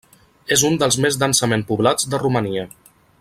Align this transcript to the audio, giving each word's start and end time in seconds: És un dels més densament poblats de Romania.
És 0.55 0.63
un 0.69 0.77
dels 0.83 0.97
més 1.05 1.19
densament 1.25 1.65
poblats 1.73 2.09
de 2.15 2.25
Romania. 2.25 2.67